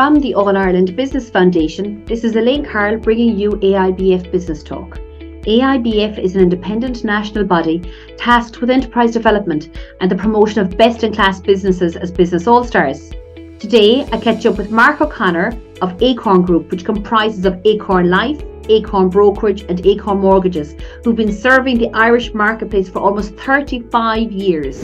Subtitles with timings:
[0.00, 4.98] From the All Ireland Business Foundation, this is Elaine Carroll bringing you AIBF Business Talk.
[5.42, 7.82] AIBF is an independent national body
[8.16, 12.64] tasked with enterprise development and the promotion of best in class businesses as business all
[12.64, 13.10] stars.
[13.58, 15.52] Today, I catch up with Mark O'Connor
[15.82, 18.40] of Acorn Group, which comprises of Acorn Life,
[18.70, 24.82] Acorn Brokerage, and Acorn Mortgages, who've been serving the Irish marketplace for almost 35 years.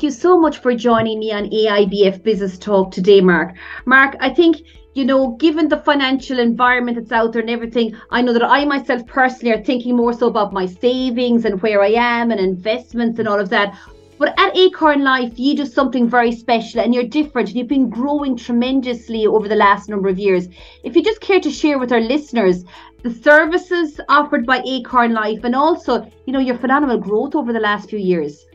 [0.00, 3.54] Thank you so much for joining me on AIBF Business Talk today, Mark.
[3.84, 4.62] Mark, I think
[4.94, 8.64] you know, given the financial environment that's out there and everything, I know that I
[8.64, 13.18] myself personally are thinking more so about my savings and where I am and investments
[13.18, 13.78] and all of that.
[14.18, 17.90] But at Acorn Life, you do something very special and you're different and you've been
[17.90, 20.48] growing tremendously over the last number of years.
[20.82, 22.64] If you just care to share with our listeners
[23.02, 27.60] the services offered by Acorn Life and also, you know, your phenomenal growth over the
[27.60, 28.46] last few years.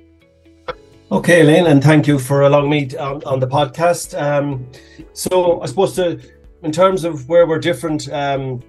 [1.11, 4.19] Okay, Elaine, and thank you for allowing me on, on the podcast.
[4.19, 4.67] Um,
[5.13, 6.19] so, I suppose to,
[6.63, 8.59] in terms of where we're different, um,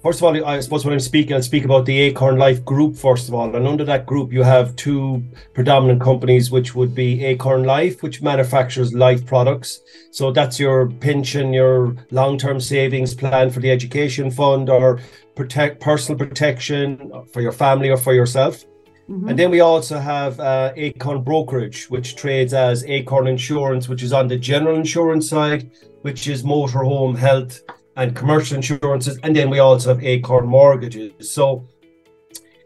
[0.00, 2.94] first of all, I suppose when I'm speaking, I'll speak about the Acorn Life Group
[2.94, 3.56] first of all.
[3.56, 8.22] And under that group, you have two predominant companies, which would be Acorn Life, which
[8.22, 9.80] manufactures life products.
[10.12, 15.00] So that's your pension, your long-term savings plan for the education fund, or
[15.34, 18.64] protect personal protection for your family or for yourself.
[19.10, 19.28] Mm-hmm.
[19.28, 24.12] And then we also have uh, Acorn Brokerage, which trades as Acorn Insurance, which is
[24.12, 25.70] on the general insurance side,
[26.02, 27.60] which is motor, home, health,
[27.96, 29.18] and commercial insurances.
[29.22, 31.12] And then we also have Acorn Mortgages.
[31.30, 31.66] So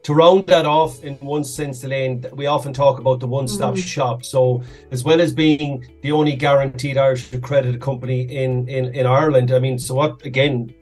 [0.04, 3.80] to round that off in one sense, Elaine, we often talk about the one-stop mm-hmm.
[3.80, 4.24] shop.
[4.24, 4.62] So
[4.92, 9.58] as well as being the only guaranteed Irish accredited company in, in, in Ireland, I
[9.58, 10.72] mean, so what again,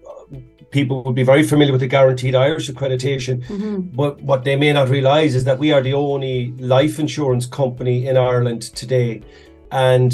[0.75, 3.81] people would be very familiar with the guaranteed Irish accreditation, mm-hmm.
[4.03, 8.09] but what they may not realize is that we are the only life insurance company
[8.09, 9.23] in Ireland today.
[9.71, 10.13] And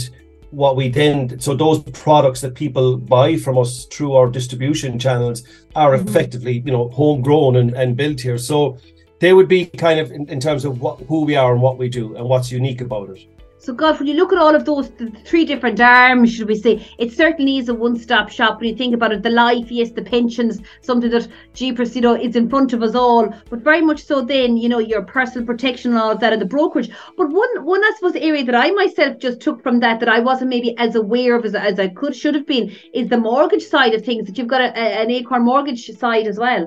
[0.51, 5.39] what we then, so those products that people buy from us through our distribution channels
[5.75, 6.07] are mm-hmm.
[6.07, 8.37] effectively, you know, homegrown and, and built here.
[8.37, 8.77] So
[9.19, 11.79] they would be kind of in, in terms of what, who we are and what
[11.79, 13.21] we do and what's unique about it.
[13.63, 14.91] So, God, when you look at all of those
[15.27, 18.59] three different arms, should we say, it certainly is a one-stop shop.
[18.59, 22.17] When you think about it, the life, yes, the pensions, something that, jeepers, you know,
[22.17, 23.29] is in front of us all.
[23.51, 26.41] But very much so, then, you know, your personal protection and all of that, and
[26.41, 26.89] the brokerage.
[27.19, 30.21] But one, one, I suppose, area that I myself just took from that that I
[30.21, 33.65] wasn't maybe as aware of as, as I could should have been is the mortgage
[33.65, 34.27] side of things.
[34.27, 36.67] That you've got a, a, an Acorn mortgage side as well.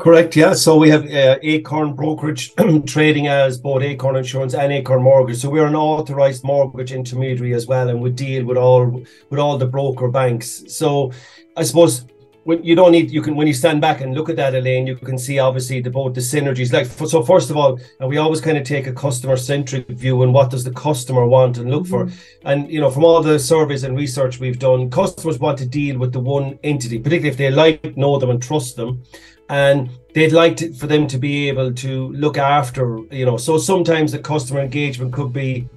[0.00, 0.34] Correct.
[0.34, 0.54] Yeah.
[0.54, 2.54] So we have uh, Acorn Brokerage
[2.86, 5.36] trading as both Acorn Insurance and Acorn Mortgage.
[5.36, 8.86] So we're an authorized mortgage intermediary as well, and we deal with all
[9.28, 10.64] with all the broker banks.
[10.68, 11.12] So
[11.54, 12.06] I suppose
[12.44, 14.86] when you don't need you can when you stand back and look at that Elaine,
[14.86, 16.72] you can see obviously the both the synergies.
[16.72, 20.22] Like so, first of all, and we always kind of take a customer centric view
[20.22, 22.08] and what does the customer want and look mm-hmm.
[22.08, 22.48] for.
[22.48, 25.98] And you know, from all the surveys and research we've done, customers want to deal
[25.98, 29.02] with the one entity, particularly if they like, know them, and trust them
[29.50, 33.36] and they'd like to, for them to be able to look after you know.
[33.36, 35.68] So sometimes the customer engagement could be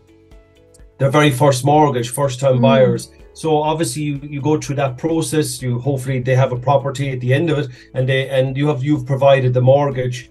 [1.00, 2.62] their very first mortgage first time mm.
[2.62, 3.12] buyers.
[3.34, 5.60] So obviously you, you go through that process.
[5.60, 8.68] You hopefully they have a property at the end of it and they and you
[8.68, 10.30] have you've provided the mortgage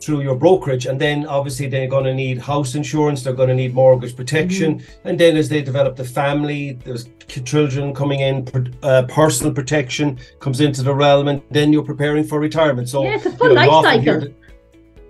[0.00, 3.54] through your brokerage and then obviously they're going to need house insurance they're going to
[3.54, 5.08] need mortgage protection mm-hmm.
[5.08, 7.08] and then as they develop the family there's
[7.44, 8.46] children coming in
[8.82, 13.14] uh, personal protection comes into the realm and then you're preparing for retirement so yeah,
[13.14, 14.28] it's a full you know, life cycle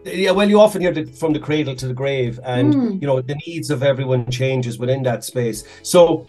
[0.05, 3.01] yeah well you often hear that from the cradle to the grave and mm.
[3.01, 6.27] you know the needs of everyone changes within that space so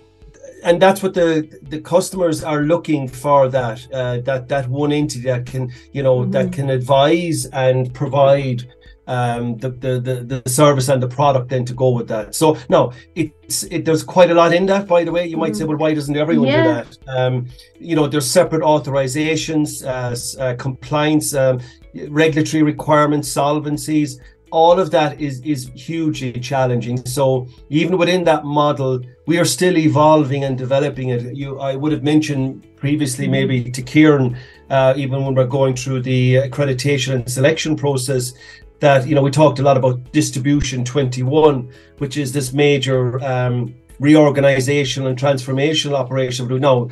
[0.65, 5.21] and that's what the the customers are looking for that uh, that that one entity
[5.21, 6.31] that can you know mm-hmm.
[6.31, 8.63] that can advise and provide
[9.07, 12.33] um, the, the the service and the product then to go with that.
[12.33, 14.87] So no, it's it there's quite a lot in that.
[14.87, 15.57] By the way, you might mm.
[15.57, 16.63] say, well, why doesn't everyone yeah.
[16.63, 16.97] do that?
[17.07, 17.47] Um,
[17.79, 21.61] you know, there's separate authorizations, uh, uh, compliance, um,
[22.09, 24.19] regulatory requirements, solvencies
[24.51, 26.97] all of that is is hugely challenging.
[27.05, 31.35] So even within that model we are still evolving and developing it.
[31.35, 34.37] You i would have mentioned previously maybe to kieran
[34.69, 38.33] uh, even when we're going through the accreditation and selection process
[38.79, 43.73] that you know we talked a lot about distribution 21 which is this major um,
[43.99, 46.89] reorganization and transformational operation we now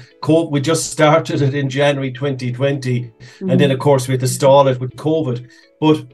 [0.50, 3.50] we just started it in january 2020 mm-hmm.
[3.50, 5.50] and then of course we had to stall it with covid.
[5.82, 6.06] But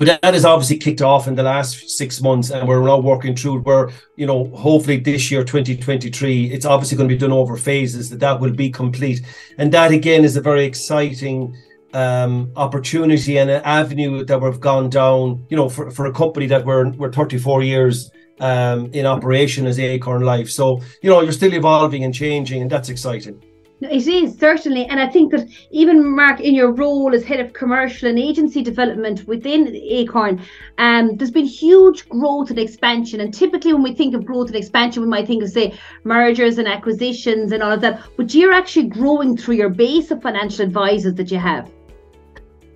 [0.00, 3.36] but that is obviously kicked off in the last six months and we're now working
[3.36, 7.56] through where you know hopefully this year 2023 it's obviously going to be done over
[7.58, 9.20] phases that that will be complete
[9.58, 11.54] and that again is a very exciting
[11.92, 16.46] um, opportunity and an avenue that we've gone down, you know, for, for a company
[16.46, 20.50] that we're we're 34 years um, in operation as Acorn Life.
[20.50, 23.42] So, you know, you're still evolving and changing, and that's exciting.
[23.80, 27.54] It is certainly, and I think that even Mark, in your role as head of
[27.54, 30.42] commercial and agency development within Acorn,
[30.76, 33.20] um, there's been huge growth and expansion.
[33.20, 36.58] And typically, when we think of growth and expansion, we might think of say mergers
[36.58, 38.02] and acquisitions and all of that.
[38.18, 41.70] But you're actually growing through your base of financial advisors that you have.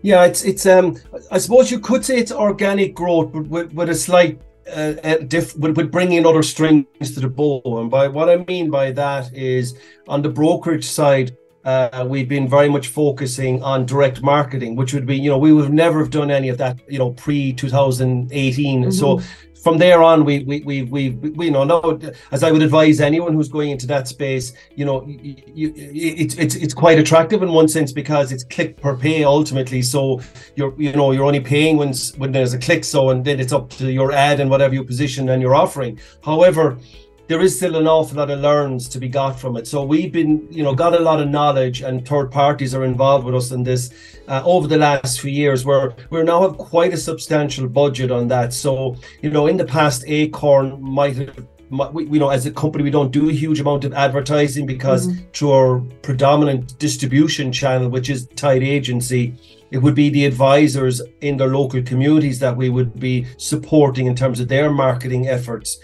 [0.00, 0.96] Yeah, it's it's um
[1.30, 5.16] I suppose you could say it's organic growth, but with, with a slight uh, uh,
[5.18, 7.62] diff- with, with bringing other strings to the bow.
[7.64, 9.78] And by what I mean by that is
[10.08, 15.06] on the brokerage side, uh, we've been very much focusing on direct marketing, which would
[15.06, 18.82] be, you know, we would never have done any of that, you know, pre 2018.
[18.82, 18.90] Mm-hmm.
[18.90, 19.20] So
[19.64, 21.98] from there on, we we we we, we you know now
[22.30, 26.34] as I would advise anyone who's going into that space, you know, you, you, it's
[26.34, 29.80] it's it's quite attractive in one sense because it's click per pay ultimately.
[29.80, 30.20] So
[30.54, 33.54] you're you know you're only paying when when there's a click, so and then it's
[33.54, 35.98] up to your ad and whatever you position and you're offering.
[36.22, 36.78] However
[37.26, 39.66] there is still an awful lot of learns to be got from it.
[39.66, 43.24] So we've been, you know, got a lot of knowledge, and third parties are involved
[43.24, 43.92] with us in this
[44.28, 45.64] uh, over the last few years.
[45.64, 48.52] Where we now have quite a substantial budget on that.
[48.52, 51.46] So you know, in the past, Acorn might have.
[51.92, 55.08] We, you know, as a company, we don't do a huge amount of advertising because
[55.08, 55.24] mm-hmm.
[55.32, 59.34] through our predominant distribution channel, which is Tied Agency,
[59.72, 64.14] it would be the advisors in their local communities that we would be supporting in
[64.14, 65.80] terms of their marketing efforts.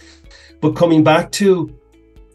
[0.60, 1.74] But coming back to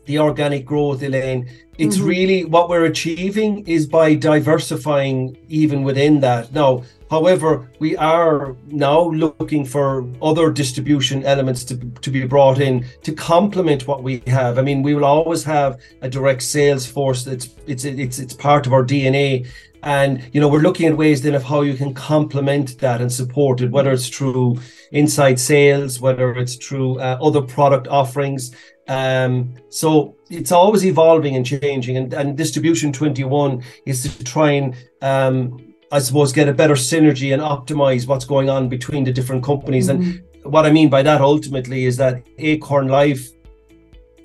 [0.06, 2.07] the organic growth, Elaine, it's mm-hmm.
[2.07, 6.54] really what we're achieving is by diversifying even within that.
[6.54, 12.86] Now, however, we are now looking for other distribution elements to, to be brought in
[13.04, 14.57] to complement what we have.
[14.57, 17.24] I mean, we will always have a direct sales force.
[17.24, 19.48] That's it's it's it's part of our DNA.
[19.86, 23.12] And you know, we're looking at ways then of how you can complement that and
[23.12, 24.60] support it, whether it's through
[24.92, 28.54] inside sales, whether it's through uh, other product offerings.
[28.88, 31.98] Um, so it's always evolving and changing.
[31.98, 37.31] And, and Distribution 21 is to try and, um, I suppose, get a better synergy
[37.31, 39.88] and optimize what's going on between the different companies.
[39.88, 40.02] Mm-hmm.
[40.02, 43.30] And what I mean by that ultimately is that Acorn Life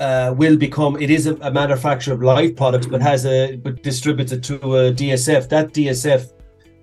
[0.00, 3.82] uh, will become it is a, a, manufacturer of live products but has a but
[3.82, 6.32] distributes it to a DSF that DSF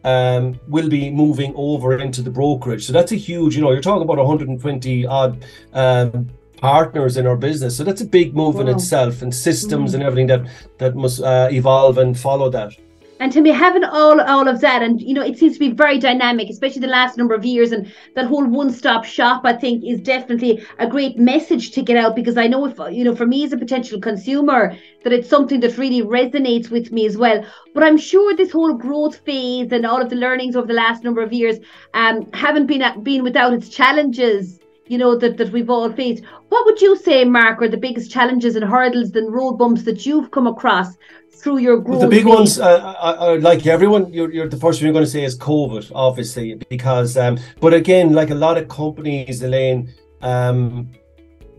[0.04, 2.86] um, will be moving over into the brokerage.
[2.86, 5.44] So that's a huge, you know, you're talking about 120 odd
[5.74, 7.76] um, partners in our business.
[7.76, 8.62] So that's a big move wow.
[8.62, 9.96] in itself, and systems mm.
[9.96, 10.48] and everything that
[10.78, 12.74] that must uh, evolve and follow that
[13.20, 15.72] and to me having all all of that and you know it seems to be
[15.72, 19.84] very dynamic especially the last number of years and that whole one-stop shop i think
[19.84, 23.26] is definitely a great message to get out because i know if you know for
[23.26, 27.46] me as a potential consumer that it's something that really resonates with me as well.
[27.74, 31.04] But i'm sure this whole growth phase and all of the learnings over the last
[31.04, 31.58] number of years
[31.94, 36.24] um haven't been been without its challenges you know that, that we've all faced.
[36.50, 40.06] What would you say mark are the biggest challenges and hurdles and road bumps that
[40.06, 40.96] you've come across
[41.42, 42.02] through your growth?
[42.02, 45.06] the big ones, uh, I, I, like everyone, you're, you're the first one you're going
[45.06, 49.94] to say is COVID, obviously, because, um, but again, like a lot of companies, Elaine,
[50.22, 50.92] um,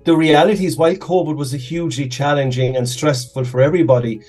[0.05, 4.23] the reality is while COVID was a hugely challenging and stressful for everybody,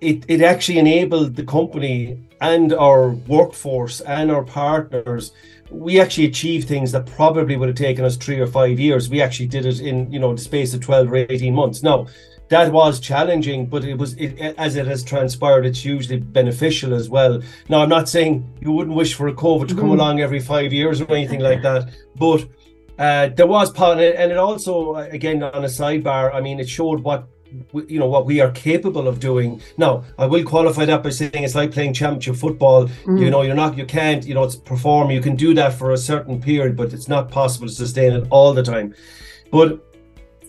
[0.00, 5.32] it, it actually enabled the company and our workforce and our partners
[5.70, 9.20] we actually achieved things that probably would have taken us three or five years we
[9.20, 12.06] actually did it in you know the space of 12 or 18 months now
[12.48, 17.08] that was challenging, but it was it, as it has transpired, it's usually beneficial as
[17.08, 17.42] well.
[17.68, 20.00] Now, I'm not saying you wouldn't wish for a COVID to come mm-hmm.
[20.00, 22.46] along every five years or anything like that, but
[22.98, 27.00] uh, there was part, and it also, again, on a sidebar, I mean, it showed
[27.00, 27.28] what
[27.88, 31.30] you know what we are capable of doing now i will qualify that by saying
[31.44, 33.20] it's like playing championship football mm.
[33.20, 35.92] you know you're not you can't you know it's perform you can do that for
[35.92, 38.92] a certain period but it's not possible to sustain it all the time
[39.52, 39.80] but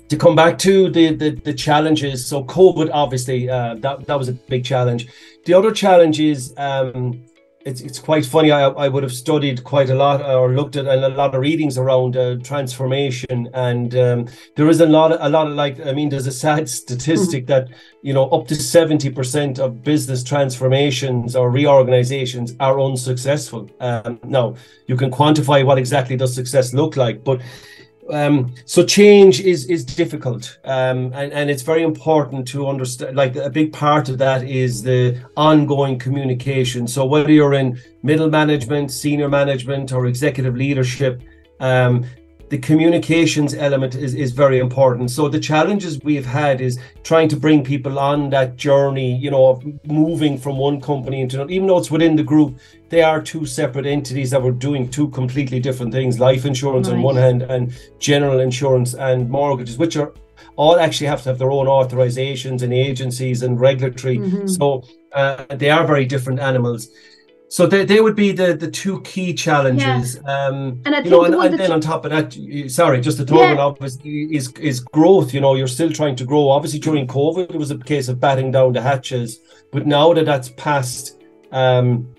[0.09, 4.29] to come back to the, the, the challenges, so COVID obviously uh, that that was
[4.29, 5.07] a big challenge.
[5.45, 7.23] The other challenge is um,
[7.67, 8.49] it's it's quite funny.
[8.49, 11.77] I, I would have studied quite a lot or looked at a lot of readings
[11.77, 15.91] around uh, transformation, and um, there is a lot of, a lot of like I
[15.91, 17.47] mean, there's a sad statistic mm.
[17.47, 17.67] that
[18.01, 23.69] you know up to seventy percent of business transformations or reorganizations are unsuccessful.
[23.81, 24.55] Um, now
[24.87, 27.41] you can quantify what exactly does success look like, but
[28.11, 33.35] um, so change is is difficult um, and, and it's very important to understand like
[33.35, 36.87] a big part of that is the ongoing communication.
[36.87, 41.21] So whether you're in middle management senior management or executive leadership
[41.59, 42.05] um,
[42.49, 45.11] the communications element is, is very important.
[45.11, 49.47] So the challenges we've had is trying to bring people on that journey, you know,
[49.47, 52.57] of moving from one company into another, even though it's within the group,
[52.89, 56.95] they are two separate entities that were doing two completely different things, life insurance right.
[56.95, 60.13] on one hand and general insurance and mortgages, which are
[60.55, 64.19] all actually have to have their own authorizations and agencies and regulatory.
[64.19, 64.47] Mm-hmm.
[64.47, 66.89] So uh, they are very different animals.
[67.49, 70.19] So they, they would be the, the two key challenges.
[70.21, 70.47] Yeah.
[70.47, 72.33] Um, and I you know, and, and then on top of that,
[72.69, 73.65] sorry, just the third yeah.
[73.65, 75.33] one is, is growth.
[75.33, 76.49] You know, you're still trying to grow.
[76.49, 79.39] Obviously, during COVID, it was a case of batting down the hatches,
[79.71, 81.23] but now that that's passed,
[81.53, 82.13] um,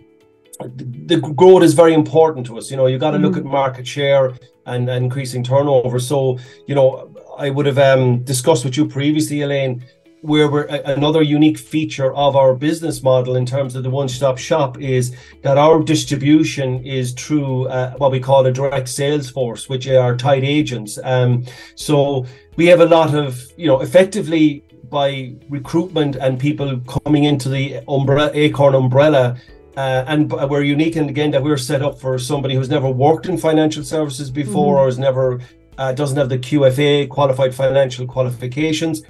[0.61, 2.71] the, the growth is very important to us.
[2.71, 3.23] You know, you got to mm.
[3.23, 4.33] look at market share
[4.65, 5.99] and, and increasing turnover.
[6.01, 9.85] So, you know, I would have um, discussed with you previously, Elaine,
[10.23, 14.81] where we're another unique feature of our business model in terms of the one-stop shop
[14.81, 19.87] is that our distribution is through uh, what we call a direct sales force, which
[19.87, 20.99] are tied agents.
[21.05, 21.45] Um,
[21.75, 27.49] so we have a lot of, you know, effectively by recruitment and people coming into
[27.49, 29.37] the umbrella, Acorn umbrella.
[29.77, 33.27] Uh, and we're unique and again that we're set up for somebody who's never worked
[33.27, 34.83] in financial services before mm-hmm.
[34.83, 35.41] or has never
[35.79, 39.03] uh, doesn't have the QFA qualified financial qualifications.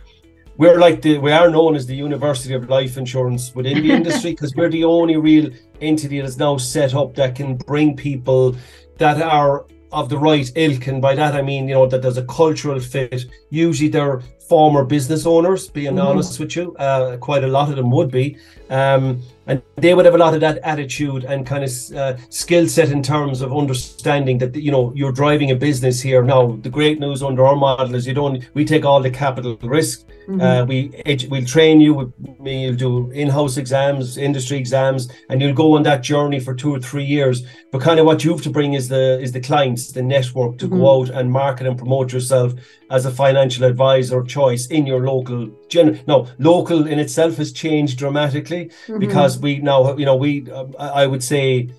[0.59, 4.33] We're like the we are known as the University of Life Insurance within the industry
[4.33, 5.50] because we're the only real
[5.81, 8.57] entity that's now set up that can bring people
[8.97, 12.17] that are of the right ilk, and by that I mean you know that there's
[12.17, 13.27] a cultural fit.
[13.50, 16.07] Usually they're former business owners, being mm-hmm.
[16.07, 16.75] honest with you.
[16.76, 18.37] Uh, quite a lot of them would be.
[18.71, 22.69] Um, and they would have a lot of that attitude and kind of uh, skill
[22.69, 26.69] set in terms of understanding that you know you're driving a business here now the
[26.69, 30.40] great news under our model is you don't we take all the capital risk mm-hmm.
[30.40, 30.93] uh, we
[31.31, 36.38] we'll train you we'll do in-house exams industry exams and you'll go on that journey
[36.38, 39.19] for two or three years but kind of what you have to bring is the
[39.19, 40.78] is the clients the network to mm-hmm.
[40.78, 42.52] go out and market and promote yourself
[42.90, 47.99] as a financial advisor choice in your local gen no local in itself has changed
[47.99, 48.99] dramatically mm-hmm.
[48.99, 51.71] because we now you know we uh, I would say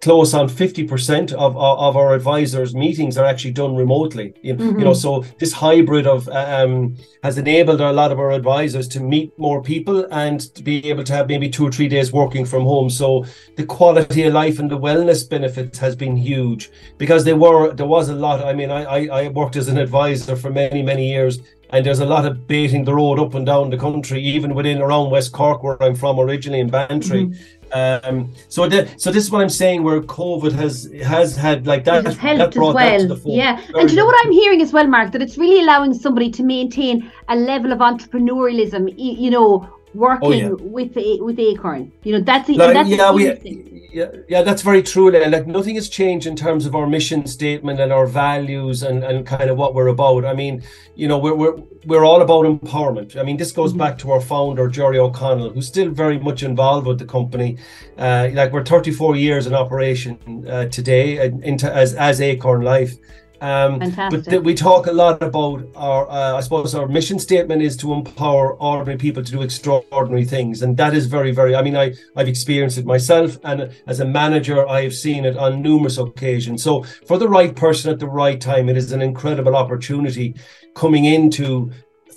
[0.00, 4.78] close on 50% of, of our advisors meetings are actually done remotely you, mm-hmm.
[4.78, 9.00] you know so this hybrid of um, has enabled a lot of our advisors to
[9.00, 12.46] meet more people and to be able to have maybe two or three days working
[12.46, 13.26] from home so
[13.56, 17.86] the quality of life and the wellness benefits has been huge because there were there
[17.86, 21.10] was a lot i mean i i, I worked as an advisor for many many
[21.10, 21.40] years
[21.72, 24.82] and there's a lot of baiting the road up and down the country, even within
[24.82, 27.26] around West Cork, where I'm from originally in Bantry.
[27.26, 27.59] Mm-hmm.
[27.72, 31.84] Um, so the, so this is what I'm saying, where COVID has has had like
[31.84, 33.36] that, has helped that as well.
[33.36, 36.30] Yeah, and you know what I'm hearing as well, Mark, that it's really allowing somebody
[36.30, 38.92] to maintain a level of entrepreneurialism.
[38.96, 40.48] You know, working oh, yeah.
[40.48, 41.92] with with Acorn.
[42.02, 45.10] You know, that's, like, that's yeah, we, yeah, yeah, that's very true.
[45.10, 49.26] Like nothing has changed in terms of our mission statement and our values and, and
[49.26, 50.24] kind of what we're about.
[50.24, 50.62] I mean,
[50.94, 51.56] you know, we're we're
[51.86, 53.16] we're all about empowerment.
[53.16, 53.78] I mean, this goes mm-hmm.
[53.78, 57.58] back to our founder Jerry O'Connell, who's still very much involved with the company.
[57.98, 62.94] Uh, like we're 34 years in operation uh, today, into as as Acorn Life.
[63.40, 64.24] Um, Fantastic.
[64.24, 67.76] But th- we talk a lot about our, uh, I suppose, our mission statement is
[67.78, 71.56] to empower ordinary people to do extraordinary things, and that is very, very.
[71.56, 75.36] I mean, I I've experienced it myself, and as a manager, I have seen it
[75.36, 76.62] on numerous occasions.
[76.62, 80.34] So, for the right person at the right time, it is an incredible opportunity
[80.74, 81.70] coming into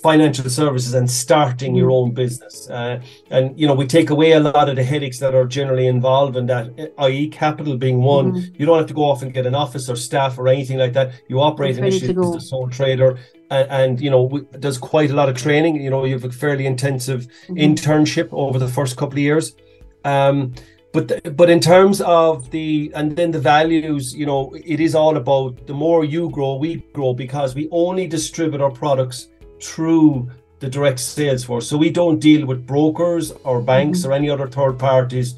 [0.04, 2.68] financial services and starting your own business.
[2.68, 5.86] Uh, and you know, we take away a lot of the headaches that are generally
[5.86, 8.32] involved in that, i.e., capital being one.
[8.32, 8.54] Mm-hmm.
[8.58, 10.92] You don't have to go off and get an office or staff or anything like
[10.92, 11.12] that.
[11.30, 13.16] You operate initially as a sole trader.
[13.50, 15.80] And, and, you know, we, there's quite a lot of training.
[15.80, 17.54] You know, you have a fairly intensive mm-hmm.
[17.66, 19.56] internship over the first couple of years.
[20.04, 20.52] Um,
[20.92, 24.94] but the, but in terms of the and then the values you know it is
[24.94, 29.26] all about the more you grow we grow because we only distribute our products
[29.64, 30.30] through
[30.60, 31.68] the direct sales force.
[31.68, 34.10] So we don't deal with brokers or banks mm-hmm.
[34.10, 35.34] or any other third parties.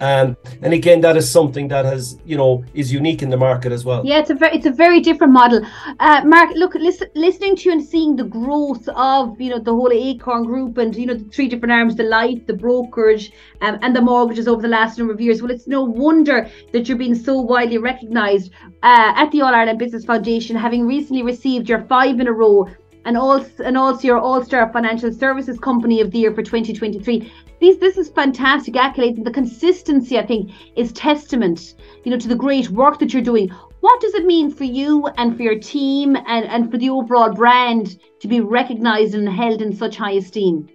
[0.00, 3.72] Um, and again, that is something that has, you know, is unique in the market
[3.72, 4.06] as well.
[4.06, 5.60] Yeah, it's a very, it's a very different model.
[5.98, 9.72] Uh, Mark, look, listen, listening to you and seeing the growth of, you know, the
[9.72, 13.78] whole Acorn Group and you know the three different arms, the life, the brokerage, um,
[13.82, 15.42] and the mortgages over the last number of years.
[15.42, 18.52] Well, it's no wonder that you're being so widely recognised
[18.84, 22.68] uh, at the All Ireland Business Foundation, having recently received your five in a row
[23.04, 27.32] and also and also your All-Star Financial Services Company of the Year for 2023.
[27.60, 31.74] These this is fantastic accolades, and the consistency I think is testament,
[32.04, 33.48] you know, to the great work that you're doing.
[33.80, 37.32] What does it mean for you and for your team and, and for the overall
[37.32, 40.68] brand to be recognised and held in such high esteem?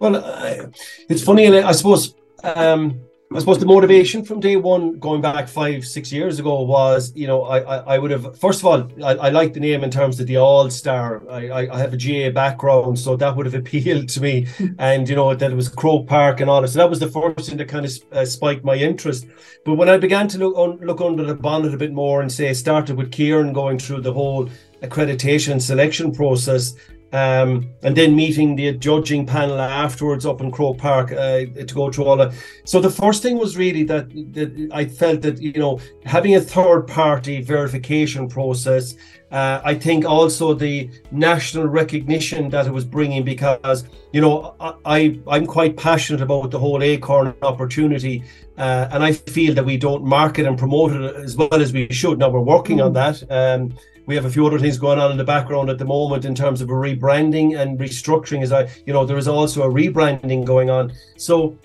[0.00, 0.72] Well,
[1.08, 1.48] it's funny.
[1.48, 6.38] I suppose um, I suppose the motivation from day one, going back five, six years
[6.38, 9.52] ago, was you know I I, I would have first of all I, I like
[9.52, 11.22] the name in terms of the All Star.
[11.30, 14.46] I, I, I have a GAA background, so that would have appealed to me,
[14.78, 16.68] and you know that it was Croke Park and all that.
[16.68, 19.26] So that was the first thing that kind of uh, spiked my interest.
[19.66, 22.32] But when I began to look un, look under the bonnet a bit more and
[22.32, 24.48] say started with Kieran going through the whole
[24.82, 26.74] accreditation selection process
[27.12, 31.90] um, and then meeting the judging panel afterwards up in Croke Park uh, to go
[31.90, 32.32] through all that.
[32.64, 36.40] So the first thing was really that, that I felt that you know having a
[36.40, 38.94] third party verification process.
[39.30, 45.20] Uh, I think also the national recognition that it was bringing because you know I
[45.26, 48.24] I'm quite passionate about the whole acorn opportunity
[48.58, 51.88] uh, and I feel that we don't market and promote it as well as we
[51.90, 52.18] should.
[52.18, 52.86] Now we're working mm.
[52.86, 53.22] on that.
[53.30, 53.74] Um,
[54.08, 56.34] we have a few other things going on in the background at the moment in
[56.34, 58.42] terms of a rebranding and restructuring.
[58.42, 60.94] As I, you know, there is also a rebranding going on.
[61.18, 61.58] So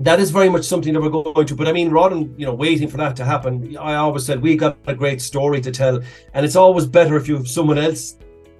[0.00, 1.54] that is very much something that we're going to.
[1.54, 4.42] But I mean, rather than you know waiting for that to happen, I always said
[4.42, 6.00] we got a great story to tell,
[6.34, 8.16] and it's always better if you have someone else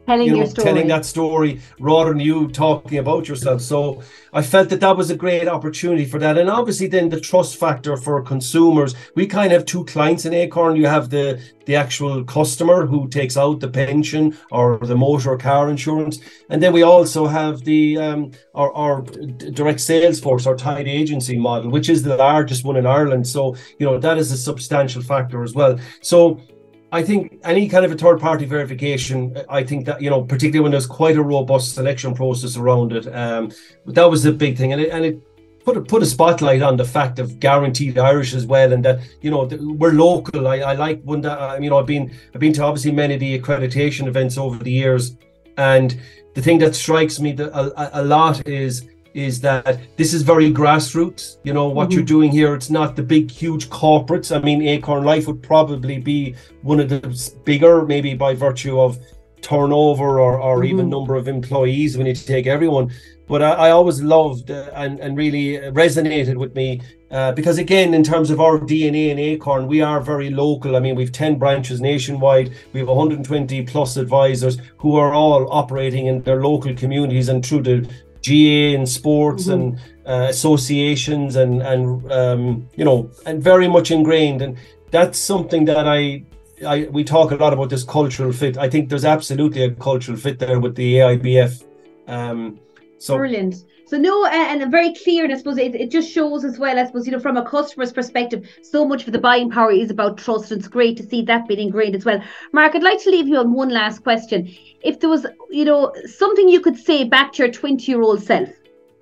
[0.08, 0.64] telling you know, your story.
[0.64, 3.60] telling that story rather than you talking about yourself.
[3.60, 7.20] So I felt that that was a great opportunity for that, and obviously then the
[7.20, 8.94] trust factor for consumers.
[9.14, 10.76] We kind of have two clients in Acorn.
[10.76, 15.68] You have the the actual customer who takes out the pension or the motor car
[15.68, 20.88] insurance, and then we also have the um, our, our direct sales force, our tied
[20.88, 23.26] agency model, which is the largest one in Ireland.
[23.26, 25.78] So you know that is a substantial factor as well.
[26.00, 26.40] So
[26.90, 30.60] I think any kind of a third party verification, I think that, you know, particularly
[30.60, 33.52] when there's quite a robust selection process around it, um,
[33.86, 34.72] that was the big thing.
[34.72, 35.22] And it, and it
[35.68, 39.00] put a, put a spotlight on the fact of guaranteed Irish as well, and that
[39.20, 40.48] you know we're local.
[40.48, 43.20] I, I like when that you know I've been I've been to obviously many of
[43.20, 45.16] the accreditation events over the years,
[45.58, 46.00] and
[46.34, 50.52] the thing that strikes me that a, a lot is is that this is very
[50.52, 51.38] grassroots.
[51.44, 51.94] You know what mm-hmm.
[51.94, 52.54] you're doing here.
[52.54, 54.34] It's not the big, huge corporates.
[54.34, 58.98] I mean, Acorn Life would probably be one of the bigger, maybe by virtue of
[59.40, 60.72] turnover or, or mm-hmm.
[60.72, 62.90] even number of employees when you take everyone.
[63.26, 67.94] But I, I always loved uh, and, and really resonated with me uh, because, again,
[67.94, 70.76] in terms of our DNA in Acorn, we are very local.
[70.76, 76.06] I mean, we've 10 branches nationwide, we have 120 plus advisors who are all operating
[76.06, 77.90] in their local communities and through the
[78.24, 79.52] GAA and sports mm-hmm.
[79.52, 84.56] and uh, associations and and um, you know and very much ingrained and
[84.90, 86.24] that's something that I
[86.66, 88.56] I we talk a lot about this cultural fit.
[88.56, 91.64] I think there's absolutely a cultural fit there with the AIBF.
[92.06, 92.58] Um,
[92.98, 93.64] so brilliant.
[93.88, 96.78] So no, and very clear, and I suppose it, it just shows as well.
[96.78, 99.90] I suppose you know from a customer's perspective, so much of the buying power is
[99.90, 102.22] about trust, and it's great to see that being ingrained as well.
[102.52, 104.54] Mark, I'd like to leave you on one last question.
[104.82, 108.50] If there was, you know, something you could say back to your twenty-year-old self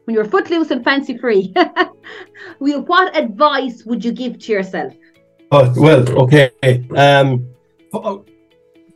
[0.04, 1.52] when you were footloose and fancy free,
[2.58, 4.94] what advice would you give to yourself?
[5.50, 6.52] Oh well, okay.
[6.94, 7.44] Um,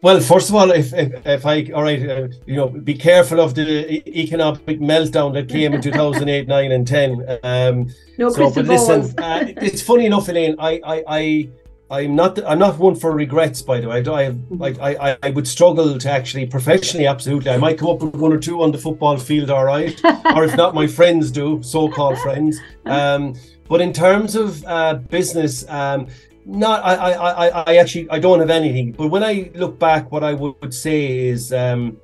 [0.02, 3.40] well, first of all, if if, if I all right, uh, you know, be careful
[3.40, 7.38] of the economic meltdown that came in two thousand eight, nine, and ten.
[7.42, 10.56] Um, no so, but listen, uh, it's funny enough, Elaine.
[10.58, 11.50] I, I, I,
[11.90, 12.42] I'm not.
[12.46, 13.60] I'm not one for regrets.
[13.60, 17.06] By the way, I, I, like, I, I would struggle to actually professionally.
[17.06, 19.50] Absolutely, I might come up with one or two on the football field.
[19.50, 20.00] All right,
[20.34, 22.58] or if not, my friends do, so-called friends.
[22.86, 23.34] Um,
[23.68, 26.08] but in terms of uh, business, um,
[26.44, 28.92] not I, I I I actually I don't have anything.
[28.92, 31.98] But when I look back, what I would say is, um,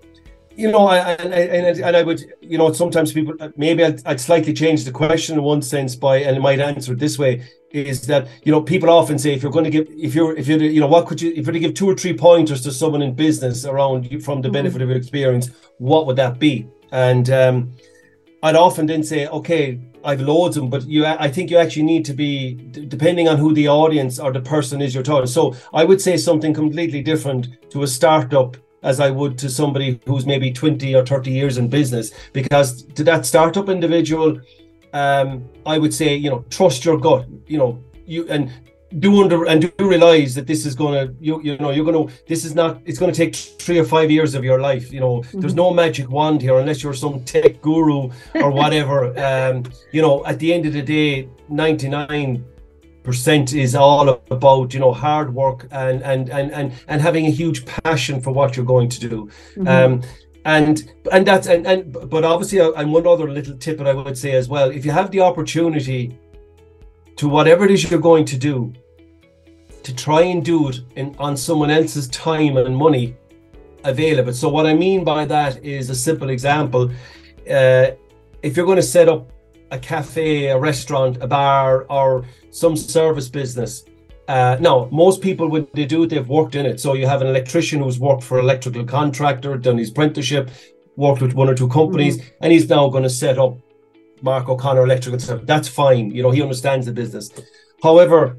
[0.55, 4.21] you know, I and, and, and I would, you know, sometimes people maybe I'd, I'd
[4.21, 7.45] slightly change the question in one sense by and I might answer it this way
[7.71, 10.47] is that you know people often say if you're going to give if you're if
[10.47, 12.73] you're you know what could you if you're to give two or three pointers to
[12.73, 14.55] someone in business around you from the mm-hmm.
[14.55, 17.73] benefit of your experience what would that be and um
[18.43, 21.83] I'd often then say okay I've loads of them, but you, I think you actually
[21.83, 25.27] need to be depending on who the audience or the person is you're talking.
[25.27, 30.01] So I would say something completely different to a startup as I would to somebody
[30.07, 34.41] who's maybe 20 or 30 years in business, because to that startup individual,
[34.93, 38.53] um, I would say, you know, trust your gut, you know, you and
[38.99, 42.45] do under and do realize that this is gonna you you know you're gonna this
[42.45, 45.41] is not it's gonna take three or five years of your life you know mm-hmm.
[45.41, 50.25] there's no magic wand here unless you're some tech guru or whatever um you know
[50.27, 52.45] at the end of the day 99
[53.03, 57.31] percent is all about you know hard work and and and and and having a
[57.31, 59.69] huge passion for what you're going to do mm-hmm.
[59.69, 60.03] um
[60.45, 63.93] and and that's and, and but obviously uh, and one other little tip that i
[63.93, 66.19] would say as well if you have the opportunity
[67.17, 68.73] to whatever it is you're going to do,
[69.87, 73.17] to try and do it in, on someone else's time and money
[73.85, 74.33] available.
[74.33, 76.91] So what I mean by that is a simple example.
[77.49, 77.87] Uh,
[78.43, 79.31] if you're going to set up
[79.71, 83.85] a cafe, a restaurant, a bar, or some service business.
[84.29, 86.81] Uh, now, most people, when they do it, they've worked in it.
[86.81, 90.51] So you have an electrician who's worked for an electrical contractor, done his apprenticeship,
[90.97, 92.43] worked with one or two companies, mm-hmm.
[92.43, 93.57] and he's now going to set up
[94.23, 96.11] Mark O'Connor Electrical That's fine.
[96.11, 97.31] You know, he understands the business.
[97.83, 98.37] However,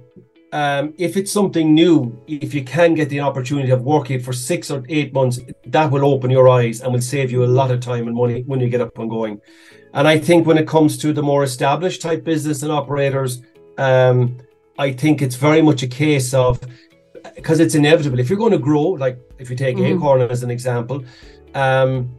[0.54, 4.72] um, if it's something new, if you can get the opportunity of working for six
[4.72, 7.82] or eight months, that will open your eyes and will save you a lot of
[7.82, 9.42] time and money when you get up and going.
[9.94, 13.42] And I think when it comes to the more established type business and operators,
[13.78, 14.38] um,
[14.78, 16.60] I think it's very much a case of
[17.36, 18.20] because it's inevitable.
[18.20, 19.98] If you're going to grow, like if you take mm-hmm.
[19.98, 21.04] Acorn as an example,
[21.56, 22.16] um,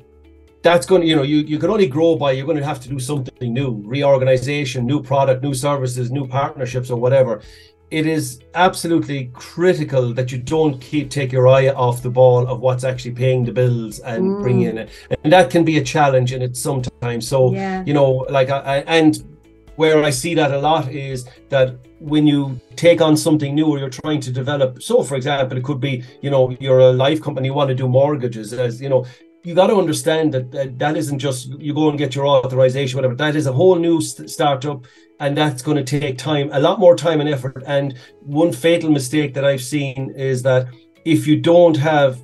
[0.62, 2.80] that's going to, you know, you, you can only grow by you're going to have
[2.80, 7.40] to do something new, reorganization, new product, new services, new partnerships, or whatever
[7.90, 12.60] it is absolutely critical that you don't keep take your eye off the ball of
[12.60, 14.42] what's actually paying the bills and mm.
[14.42, 14.90] bringing in it
[15.24, 17.82] and that can be a challenge in it sometimes so yeah.
[17.86, 19.24] you know like I, I, and
[19.76, 23.78] where i see that a lot is that when you take on something new or
[23.78, 27.22] you're trying to develop so for example it could be you know you're a life
[27.22, 29.06] company you want to do mortgages as you know
[29.48, 32.96] you got to understand that, that that isn't just you go and get your authorization
[32.98, 34.78] whatever that is a whole new st- startup
[35.20, 37.62] and that's going to take time, a lot more time and effort.
[37.66, 40.68] And one fatal mistake that I've seen is that
[41.04, 42.20] if you don't have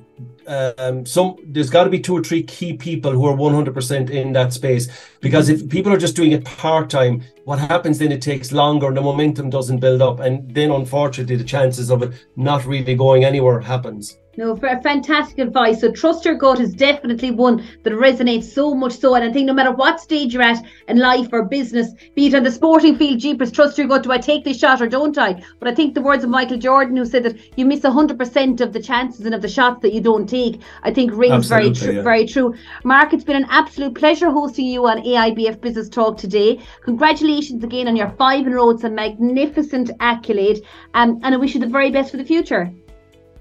[0.47, 4.31] um, some, there's got to be two or three key people who are 100% in
[4.33, 4.87] that space.
[5.19, 8.11] Because if people are just doing it part time, what happens then?
[8.11, 12.03] It takes longer, and the momentum doesn't build up, and then unfortunately, the chances of
[12.03, 14.17] it not really going anywhere happens.
[14.37, 15.79] No, fantastic advice.
[15.79, 19.15] So trust your gut is definitely one that resonates so much so.
[19.15, 22.35] And I think no matter what stage you're at in life or business, be it
[22.35, 24.03] on the sporting field, jeepers, trust your gut.
[24.03, 25.41] Do I take this shot or don't I?
[25.59, 28.73] But I think the words of Michael Jordan, who said that you miss 100% of
[28.73, 31.93] the chances and of the shots that you don't take, I think rings Absolutely, very,
[31.93, 32.03] tr- yeah.
[32.03, 32.55] very true.
[32.83, 36.59] Mark, it's been an absolute pleasure hosting you on AIBF Business Talk today.
[36.83, 38.69] Congratulations again on your five in row.
[38.71, 40.65] It's a magnificent accolade.
[40.93, 42.73] Um, and I wish you the very best for the future.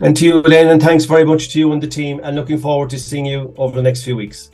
[0.05, 2.59] And to you, Elaine, and thanks very much to you and the team, and looking
[2.59, 4.51] forward to seeing you over the next few weeks.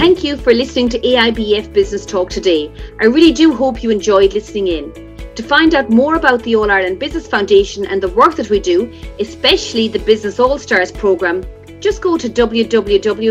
[0.00, 2.72] Thank you for listening to AIBF Business Talk today.
[3.00, 4.92] I really do hope you enjoyed listening in.
[5.36, 8.58] To find out more about the All Ireland Business Foundation and the work that we
[8.58, 11.44] do, especially the Business All Stars programme,
[11.78, 13.30] just go to www.aibf.ie.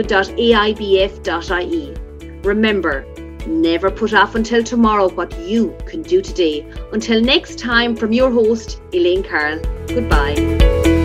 [2.42, 3.06] Remember,
[3.46, 6.66] never put off until tomorrow what you can do today.
[6.94, 10.99] Until next time, from your host, Elaine Carroll, goodbye.